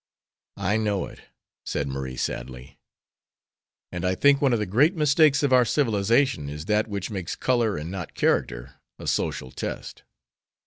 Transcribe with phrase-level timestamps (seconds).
[0.57, 1.21] "I know it,"
[1.63, 2.79] said Marie, sadly,
[3.91, 7.35] "and I think one of the great mistakes of our civilization is that which makes
[7.35, 10.01] color, and not character, a social test."